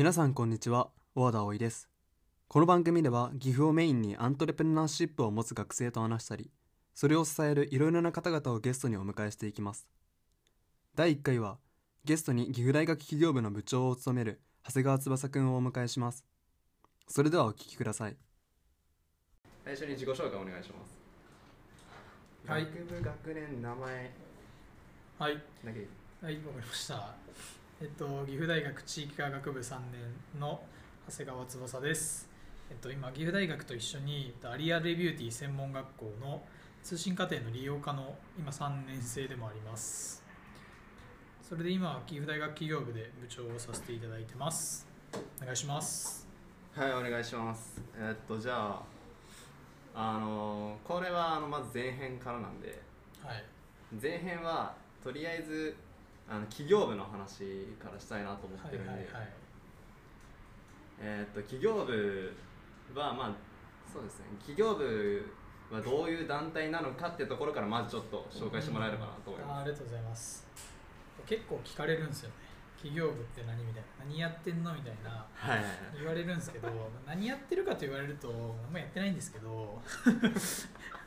[0.00, 0.88] 皆さんこんにちは。
[1.14, 1.90] 大田葵です。
[2.48, 6.50] この番組では岐阜をメインにアントレプレナーシップを持つ学生と話したり
[6.94, 9.86] それを支えるいろいろな方々をゲストにお迎えしていきます。
[10.94, 11.58] 第1回は
[12.06, 16.24] ゲストに岐阜大学企業部の部長を務める長谷川翼くんをお迎えします。
[17.06, 18.16] それではお聞きください。
[19.66, 20.76] 最初に自己紹介お願いしま
[22.46, 22.50] す。
[22.50, 22.62] はい。
[22.62, 24.10] 学部学年名前。
[25.18, 25.32] はい、
[26.22, 27.59] はい、わかりました。
[27.80, 30.60] えっと、岐阜大学地域科学部3年の
[31.08, 32.28] 長谷川翼です。
[32.70, 36.42] えっと、今、岐阜大学と一緒に、えっとアリアレビューティー専門学校の
[36.82, 40.22] 通信課程の利用科の今3年生でもあります。
[41.42, 44.86] それで今は岐阜大学企業部で部長をさせていただいてます。
[45.42, 46.28] お願いします。
[46.74, 48.82] はいお願いしますえーっとじゃあ
[49.94, 52.80] あのーこれはあのまず前編からなんで
[53.24, 53.44] はい。
[54.00, 55.74] 前編はとりあえず
[56.30, 59.06] あの企業部の話からしたいなと思っはいてるんで、はいはい。
[61.00, 62.32] えーっと企業部
[62.94, 63.32] はまあ
[63.92, 65.26] そうですね企業部
[65.70, 70.46] はどういう団体なのかっていうところからまずちょっと紹介してもらえればなと思います、あーありがとうございます。
[71.26, 72.34] 結構聞かれるんですよね。
[72.76, 74.04] 企業部って何みたいな。
[74.06, 75.10] 何やってんのみたいな。
[75.34, 76.68] はいはいはい言われるんですけど
[77.06, 78.28] 何やってるかと言われると
[78.66, 79.80] あんまやってないんですけど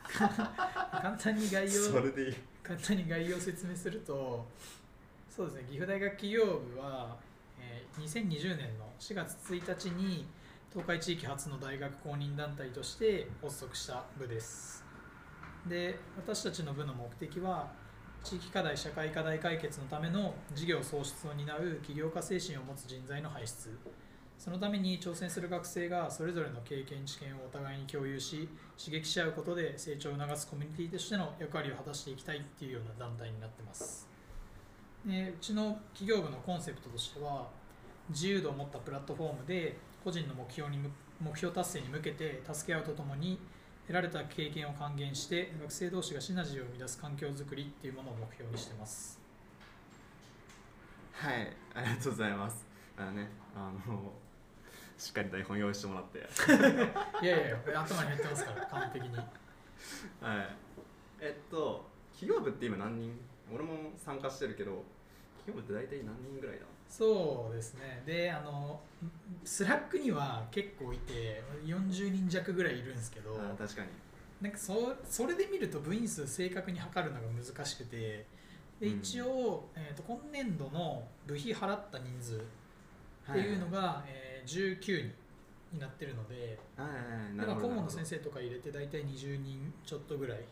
[0.04, 1.70] 簡単に概要
[2.62, 4.46] 簡単に概要を説明すると
[5.34, 5.64] そうですね。
[5.68, 7.16] 岐阜大学企業部は、
[7.58, 10.28] えー2020年の4月1日に
[10.70, 14.84] 東海地域初の大学公認団体として発足した部です。
[15.68, 17.72] で私たちの部の目的は
[18.22, 23.76] 地域課題社会課題解決のための事業創出を担う起業家精神を持つ人材の輩出。
[24.38, 34.13] そのために挑戦する学生がそれぞれの経験知見をお互いに共有し刺激し合うことで成長を促すコミュニティとしての役割を果たしていきたいっていうような団体になってます。
[35.06, 37.46] でうちの企業部のコンセプトとしては
[38.08, 43.38] 自由度を持ったプラットフォームで個人の目標にむ目標達成に向けて助け合うとともに
[43.86, 49.20] 得られた経験を還元して学生同士がシナジーを生み出す環境づくりっていうものを目標にしてます。
[51.12, 52.66] はいありがとうございます。
[52.96, 54.12] あのねあの
[54.98, 56.18] しっかり台本用意してもらって。
[57.22, 59.16] いやいやいや頭に入ってますから完璧に。
[59.16, 59.26] はい。
[61.20, 63.18] えっと起業部って今何人？
[63.52, 64.82] 俺も参加してるけど
[65.38, 68.02] 起業部って大体何人ぐらいだそうですね。
[68.06, 68.80] であの
[69.44, 73.88] スラックには結構いて40人弱ぐらいいるんですけどあ確かに。
[74.40, 78.26] なんかそそれで見ると部員数正確に測るのが難しくて
[78.80, 78.98] でうん。
[78.98, 85.12] 一応、えー、と今年度の部費払った人数っていうのが、えー19人
[85.72, 90.46] になってるのではいはいはいだから顧問の先生生とか入れて大体20人ちょっとぐらいはいはいはい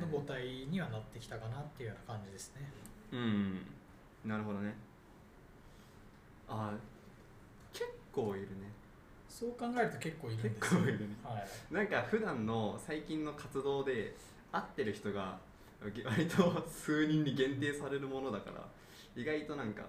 [0.00, 2.62] の母体にはなってきたかなっていうような感じですね。
[3.12, 3.66] うん。
[4.24, 4.74] なるほどね。
[6.48, 6.72] あ
[7.72, 8.70] 結構いるね。
[9.28, 11.06] そう考えると結構いるんです結構いるね。
[11.22, 11.74] はい。
[11.74, 14.14] なんか普段の最近の活動で
[14.52, 15.38] 会ってる人が
[15.80, 18.66] 割と数人に限定されるものだから
[19.16, 19.82] 意外となんか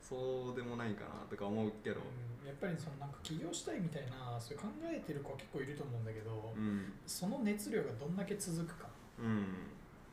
[0.00, 1.96] そうでもないかなとか思うけど。
[1.96, 2.46] うん。
[2.46, 6.92] やっぱりそのなんか起業したいみたいなそういう考えてる子は結構いると思うんだけど、うん。
[7.06, 8.86] その熱量がどんだけ続くか
[9.18, 9.46] うん。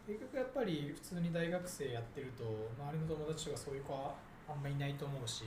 [0.07, 2.43] 結局やっぱり普通に大学生やってると
[2.77, 4.15] 周りの友達とかそういう子は
[4.49, 5.45] あんまいないと思うし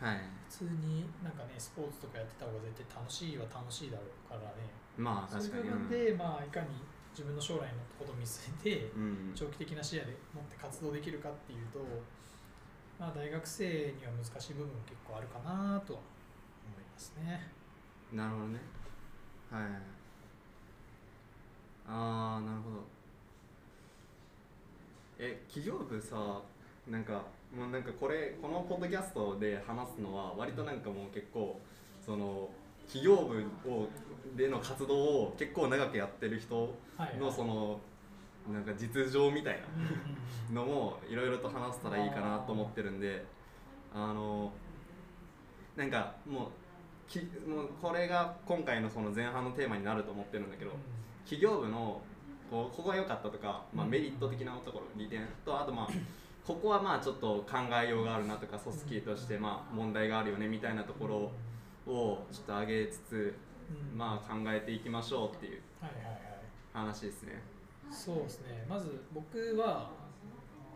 [0.00, 0.18] はい。
[0.50, 4.68] 普通になんかねスポーツとかやってた方が絶対楽しいは楽しいだろうからね。
[4.98, 5.70] まあそういう確かに。
[5.70, 6.66] 部分で、まあいかに
[7.14, 9.32] 自分の将来のことを見据えてうん。
[9.34, 11.78] 長期的な視野で持って活動できるかっていうと、
[12.98, 16.00] まあ、大学生には難しい部分も結構あるかなとは
[16.66, 17.48] 思いますね。
[18.12, 18.60] なるほどね。
[19.50, 20.01] はい
[21.86, 22.76] ああなるほど。
[25.18, 26.40] え企業部さ
[26.88, 27.22] なんか
[27.56, 31.60] もうなんかこれこのポッドキャストで話すのは割となんかもう結構
[32.04, 32.48] その
[32.86, 33.16] 企業
[33.64, 33.88] 部を
[34.36, 37.80] での活動を結構長くやってる人はい、のその
[38.52, 39.60] なんか実情みたい
[40.52, 43.24] なのもいろいろと話せたらいいかなと思ってるんで
[43.94, 44.52] あの
[45.76, 50.72] なんかもうきもうこれが今回のその前半のテーマになると思ってるんだけど
[51.24, 52.00] 企業部の
[52.50, 55.88] こうここが良かったとか、まあ、メリット的なところ利点とあとまあ
[56.46, 63.34] ここはまあちょっと考えようがあるなとか組織としてまあ問題があるよねみたいなところをちょっと上げつつ
[63.92, 63.96] うん。
[63.96, 66.18] まあ考えていきましょうっていうはいはいはい。
[66.72, 67.42] 話ですね。
[67.90, 68.66] そうですね。
[68.68, 69.90] まず僕は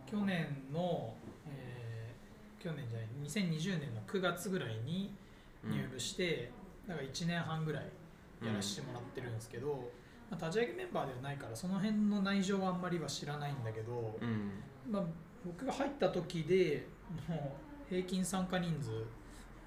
[0.07, 1.15] 去年の、
[1.47, 1.87] えー
[2.59, 5.15] 去年じゃない2020年の9月ぐらいに
[5.65, 6.51] 入部して、
[6.89, 7.85] だから1年半ぐらい
[8.45, 9.89] やらせてもらってるんですけど、
[10.31, 14.53] まあ、立ち上げメンバーではないからその辺の内情はあんまりは知らないんだけど、うん。
[14.91, 15.03] まあ、
[15.45, 16.87] 僕が入った時で
[17.29, 18.91] もう平均参加人数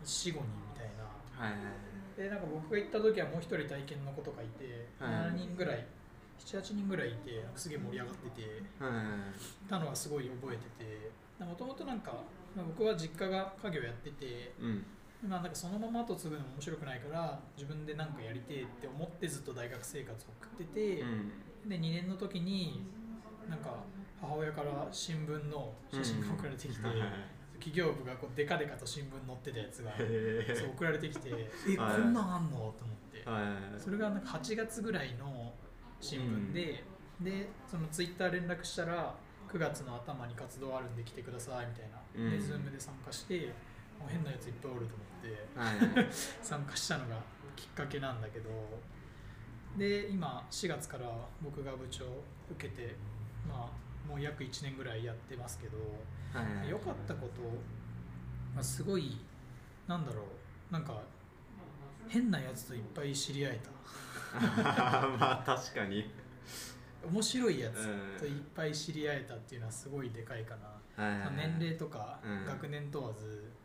[0.03, 0.43] 45人み
[0.75, 1.43] たいな。
[1.43, 1.61] はいはい
[2.19, 5.13] でなんか僕が行った時はもう一人体験の子とかいて、はい。
[5.31, 5.85] 7人ぐらい
[6.37, 8.41] 78人ぐらいいてすげえ盛り上がってて
[8.77, 11.11] はいはいたのはすごい覚えてて
[11.45, 12.11] もともとなんか、
[12.55, 14.85] まあ僕は実家が家業やってて、うん
[15.27, 21.69] まあ、なんかそのまま後継ぐのも面白くないから自分で何かやりてえって思ってずっと大学生活を送ってて、うん。
[21.69, 22.85] で2年の時に
[23.49, 23.83] なんか
[24.21, 26.85] 母親から新聞の写真が送られてきて、うん。
[26.87, 26.99] はい
[27.59, 31.27] 企業部がこうデカデカと新聞載ってたやつがへそう送られてきて
[31.67, 31.99] えこはい。
[31.99, 32.73] んなんあんの？
[32.79, 33.29] と思って。
[33.29, 35.53] はいそれがなんか8月ぐらいの
[35.99, 36.85] 新聞で、
[37.19, 39.13] でそのツイッター連絡したら
[39.51, 42.31] 9月の頭に活動あるんで来てくださいみたいな、うん。
[42.31, 43.51] で Zoom で参加して
[43.99, 46.03] もう変なやついっぱいおると思ってはい。
[46.03, 47.21] は い参加したのが
[47.55, 48.49] きっかけなんだけど
[49.77, 51.09] で今4月から
[51.41, 52.05] 僕が部長
[52.51, 52.95] 受けて
[53.47, 55.77] まあもう約1年ぐらいやってますけど
[56.33, 56.69] はいはい。
[56.69, 57.41] 良かったこと、
[58.55, 59.17] まあ、すごい
[59.87, 60.23] なんだろ
[60.69, 61.01] うなんか
[62.07, 63.59] 変なやつといっぱい知り合え
[64.39, 66.03] まあ確かに。
[67.01, 68.19] た面白いやつうん。
[68.19, 71.35] といっぱい知り合えたっていうのはすごいでかいかな、はいはいはい。
[71.35, 72.45] 年齢とかうん。
[72.45, 73.58] 学年問わずや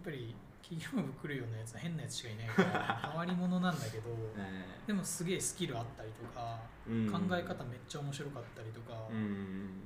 [0.00, 7.10] っぱり企業部来るようなやつは変なやつしかいないから変わり者なんだけど えでもすげえスキルあったりとか、うん。
[7.10, 9.82] 考え方めっちゃ面白かったりとか、うん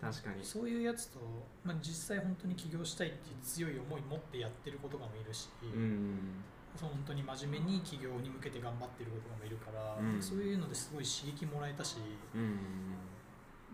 [0.00, 0.44] 確かに。
[0.44, 1.18] そういうやつと、
[1.64, 6.44] まあ、実際本当に起業したいっていう強い思い持ってやってる子とかもいるし、うん
[6.76, 10.22] そう本当に真面目に起業に向けて頑張ってる子とかもいるから、うん。
[10.22, 11.96] そういうのですごい刺激もらえたし
[12.34, 12.58] うん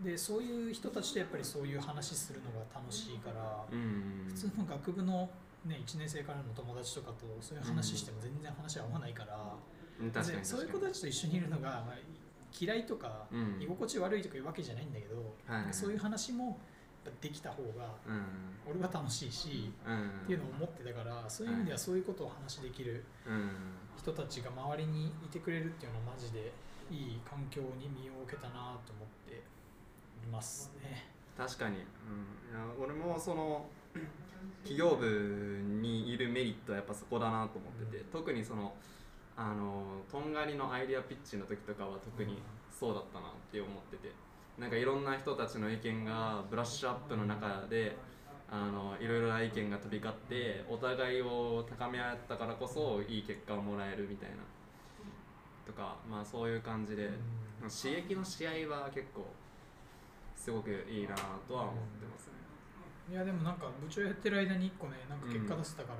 [0.03, 4.25] でそういう人たちとやっぱりそういう話するのが楽しいから、うん。
[4.27, 5.29] 普通の学部の、
[5.65, 9.55] ね、1年生からの友達とかとそういう話しても全然話合わないから、
[9.99, 10.11] うん。
[10.11, 11.95] 確かにでそういう子たちと一緒にいるのが、まあ、
[12.59, 13.61] 嫌いとか、うん。
[13.61, 15.35] 居心地悪いとかいうわけじゃないんだけど、
[15.71, 16.59] そういう話も
[17.21, 18.23] できた方がうん。
[18.69, 20.09] 俺は楽しいし、うん。
[20.23, 23.49] っていうのを思ってたからそういう意味ではそういうことを話できるうん。
[23.97, 26.51] 人たちが周りにいてくれるっていうのはマジで
[26.91, 29.35] いい環境に身を置けたなと思って。
[29.35, 29.39] い
[30.31, 31.11] ますね。
[31.37, 31.83] 確かに、うん、い
[32.53, 33.65] や俺もその
[34.63, 35.05] 企業部
[35.81, 38.73] にいるメリットはやっぱそこだなと思ってて、特にその
[39.35, 42.37] あのとんがりのアイデアピッチの時とかは特に
[42.71, 44.11] そうだったなって思ってて
[44.59, 47.95] なんかいろんな人たちの意見がブラッシュアップの中で
[48.51, 54.35] あのいろいろな意見が飛び交ってお互いを高め合ったからこそいい結果をもらえるみたいな
[55.65, 57.09] とかまあそういう感じで、
[57.61, 59.25] 刺激の試合は結構
[60.35, 61.15] すごくいいな
[61.47, 62.33] とは思ってますね。
[63.11, 65.93] いやでもなんか部長やってる間に1個ねなんか結果出せたか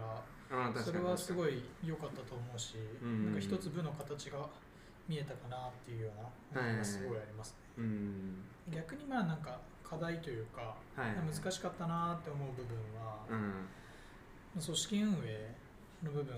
[0.50, 1.36] ら、あーそれはすい。
[1.36, 4.48] ごい良かったと思うし、うんなんか一つ部の形が
[5.08, 6.12] 見えたかなっていうよ
[6.54, 7.58] うな思いがすごいありますね。
[7.78, 8.44] うん。
[8.72, 11.16] 逆にまあなんか課題というか、はい。
[11.16, 14.62] 難しかったなって思う部分は、うん。
[14.62, 15.56] 組織運営
[16.04, 16.36] の部分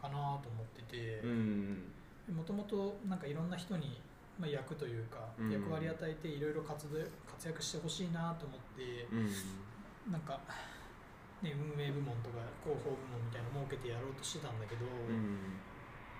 [0.00, 1.92] かなと思っててうん。
[2.32, 4.00] もともとなんかいろんな人に、
[4.38, 10.12] まあ、役というか、うん役割与えていろいろ活動活躍してほしいなと思って、うん。
[10.12, 10.40] なんか、
[11.42, 15.60] ね、運営部門とか広報部門みたいなの設けてやろうとしてたんだけど、うん。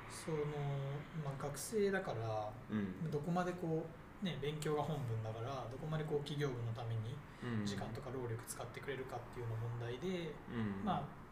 [0.06, 0.46] その、
[1.24, 3.10] まあ、学生だからうん。
[3.10, 7.66] どこまでこう、ね、勉強が本分だからどこまでこう企業部のためにうん。
[7.66, 10.84] 時間とか労力使ってくれるかっていうの問題で、うん。
[10.84, 11.24] まあ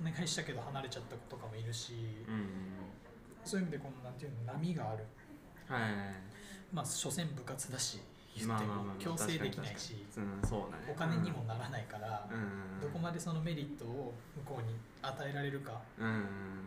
[0.00, 2.48] お願いしたけど離れちゃった子とかもいるし、うん。
[3.44, 5.04] そういう意味でこのなんていうの波がある
[5.70, 5.82] はい。
[6.72, 8.00] まあ所詮部活だし
[8.36, 10.84] 言っても強制できないしうん、そうだね。
[10.90, 12.80] お金にもならないから、うん。
[12.80, 16.20] どこまでそのメリットを向こうに与えられるかうん。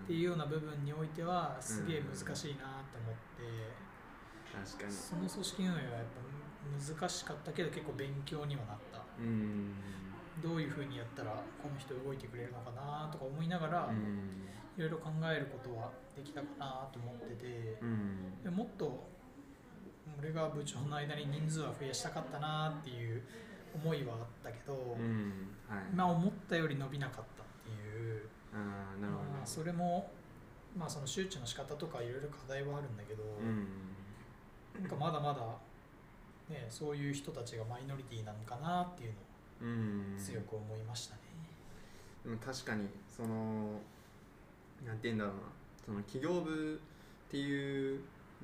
[0.04, 3.44] っていうような部分においてはすげえ難しいなと思って、
[4.52, 4.92] 確かに。
[4.92, 6.34] その組織運営はやっぱ
[7.00, 9.73] 難しかったけど結構勉強にはなったうん。
[10.74, 14.50] ふうにやったらこの人動いてくれるのかなとか思いながら、うん。
[14.76, 18.44] いろいろ考えることはできたかなと思ってて、うん。
[18.44, 19.08] でもっと
[20.20, 23.22] 俺が部長の間に人数は増やしたかったなっていう
[23.76, 25.54] 思いはあったけど、うん。
[25.70, 25.96] はい。
[25.96, 29.30] まあ思ったより伸びなかったっていう、ああ、なるほど。
[29.32, 30.12] まあそれも
[30.76, 33.68] まあその周知の仕方とかいろいろ課題はあるんだけど、うん。
[34.82, 35.42] なんかまだまだ、
[36.50, 39.24] ね、そういう人たちがマイノリティなのかなっていうのうん。
[39.24, 39.33] を
[40.18, 41.22] 強く思いましたね。
[42.26, 43.80] でも確かにその
[44.86, 45.42] なんて言うんだろうな。
[45.86, 46.80] その企業部
[47.28, 48.00] っていう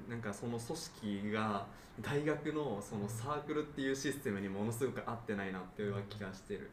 [0.10, 1.66] なんかその組織が
[2.02, 6.70] 大学のそのサークルっていうシステムにものすごく合ってないなっていう気がしてる。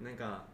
[0.00, 0.44] なんか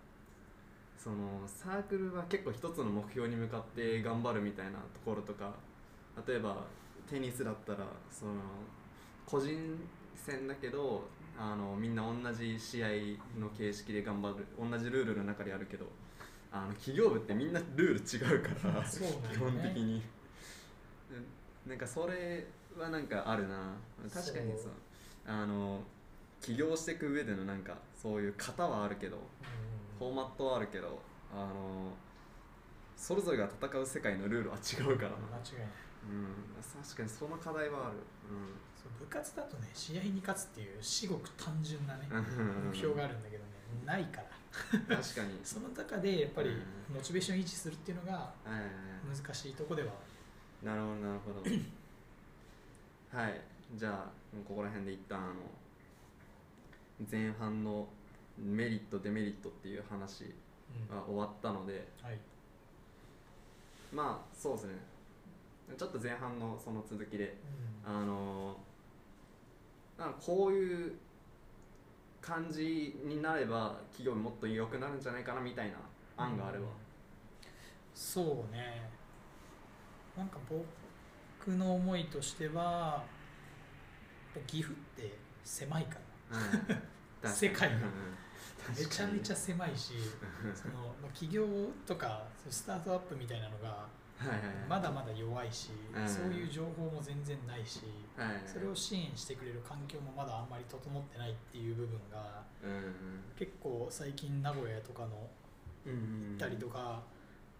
[0.98, 1.16] その
[1.46, 5.54] サークルは結構一つの目標に向かって頑張るみたいなところとか
[6.26, 6.64] 例えば
[7.08, 7.78] テニスだったら
[8.10, 8.32] その
[9.24, 9.78] 個人
[10.14, 11.08] 戦だけど
[11.42, 12.88] あのみんな同じ試合
[13.40, 15.86] の形式で頑張る同じルールの中でやるけど
[16.52, 19.94] あの企業部ってみんなルール違うから基本的に。
[19.94, 20.02] うん
[21.66, 22.46] なんかそれ
[22.78, 23.74] はなんかあるな。
[24.12, 24.70] 確かにそそう。
[24.70, 24.72] う
[25.26, 25.80] あの
[26.40, 29.18] 起業していく上でのなんかそういう型はあるけど
[29.98, 31.00] フォーマットはあるけど
[31.34, 31.92] あの
[32.96, 35.16] それぞれが戦う世界のルールは違うからな。
[35.16, 35.68] 間違いない
[36.08, 36.82] うん。
[36.82, 37.96] 確かにその課題はある。
[38.80, 42.70] そう部活だとね試合に勝つっていう至極単純なねうん。
[42.70, 43.50] 目標があるんだけどね
[43.84, 44.96] ないから。
[44.96, 45.38] 確かに。
[45.44, 46.52] その中でやっぱりう
[46.92, 46.94] ん。
[46.94, 48.32] モチベーション維持するっていうのが
[49.06, 49.92] 難しいとこでは
[50.62, 51.42] なるほどなるほど。
[53.16, 53.40] はい。
[53.74, 54.10] じゃあ
[54.48, 55.34] ここら辺で一旦あの
[57.10, 57.88] 前半の
[58.38, 60.96] メリットデメリットっていう話うん。
[60.96, 62.18] が終わったのではい。
[63.92, 64.74] まあそうですね
[65.76, 67.36] ちょっと前半のその続きで
[67.86, 68.00] うん。
[68.00, 68.56] あの
[69.98, 70.92] なんかこういう
[72.20, 75.76] 感じになれば企業もっと良くなるんじゃないかなみたいな
[76.16, 76.66] 案があれば、
[77.94, 78.88] そうね。
[80.16, 83.04] なんか僕の思いとしては
[84.46, 85.98] 岐阜って狭いか
[86.30, 86.38] ら。
[87.26, 87.32] うん。
[87.32, 87.76] 世界が。
[87.76, 87.82] うん
[88.76, 89.92] めちゃめちゃ確狭いし
[90.54, 91.46] その、まあ、企業
[91.86, 93.86] とかスタートアップみたいなのが
[94.68, 96.08] まだまだ弱いし、うん。
[96.08, 97.80] そういう情報も全然ないし、
[98.46, 102.94] それを支援してくれる環境もまだあんまり整ってないっていう部分がうん
[103.38, 105.28] 結構最近名古屋とかの
[105.86, 107.02] 行ったりとか、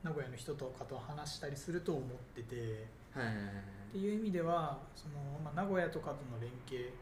[0.02, 2.86] 名古屋の人とかと話したりすると思ってて
[3.18, 6.92] っていう意味ではその、まあ、名古屋とかとの連携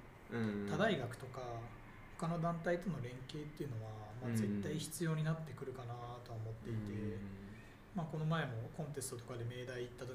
[0.69, 1.41] 他大学とか
[2.19, 7.19] 他の団体との連携っていうのは、ま絶対必要になってくるかなとは思っていて、
[7.99, 10.15] まあ、この前もコンテストとかで明大行った時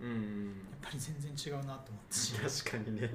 [0.00, 0.68] うんうん。
[0.68, 2.36] やっぱり全然違うなと思ったし。
[2.68, 3.08] 確かにね。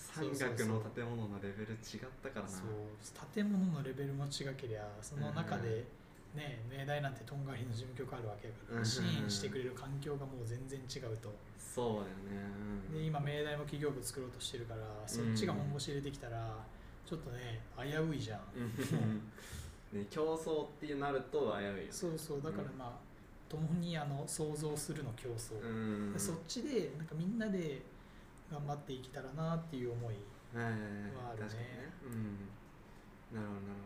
[0.00, 0.80] 三そうそうそう。
[0.80, 2.48] 学の建物のレベル違ったからな。
[2.48, 5.84] そう建物のレベルも違けりゃその中で、
[6.34, 11.28] ね、明大なんてとんがりの事務局あるわけだから、うん支援してくれる環境がもう全然違うと。
[11.58, 12.48] そうだよね。
[12.88, 16.64] うんで今明大も企業部作ろうとしてるからそっちが本腰入れてきたら
[17.04, 20.00] ちょっとね危ういじゃん、うん。
[20.00, 21.86] ね競争ってなると危ういよね。
[21.90, 23.13] そうそうだからまあ
[23.56, 26.12] 共にあの想像するの競争、うん。
[26.12, 27.82] でそっちでなんかみんなで
[28.50, 30.14] 頑張っていけたらなっていう思い
[30.54, 31.48] はあるね。
[31.48, 31.92] ね。
[32.04, 33.36] うん。
[33.36, 33.80] なるほどなる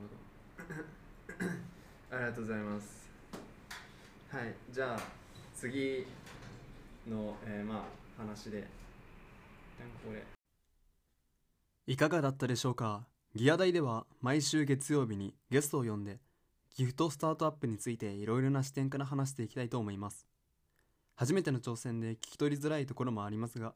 [1.38, 2.16] ほど。
[2.16, 3.08] ありがとうございます。
[4.30, 4.54] はい。
[4.70, 5.00] じゃあ
[5.54, 6.06] 次
[7.06, 7.82] の、えーまあ
[8.20, 8.66] 話で。
[11.86, 13.06] いかがだったでしょうか？
[13.34, 16.18] ギア大では毎週月曜日にゲストを呼んで
[16.78, 20.28] ギフトスタートアップについていろいろな視点から話していきたいと思います。
[21.16, 23.74] 初めての挑戦で聞き取りづらいところもありますが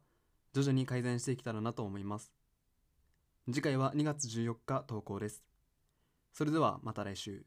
[0.52, 2.32] 徐々に改善していけたらなと思います。
[3.46, 5.42] 次回は2月14日投稿です。
[6.32, 7.44] それではまた来週。